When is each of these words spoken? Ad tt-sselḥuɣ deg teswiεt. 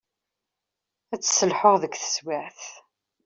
Ad 1.13 1.19
tt-sselḥuɣ 1.19 1.75
deg 1.79 1.93
teswiεt. 1.95 2.61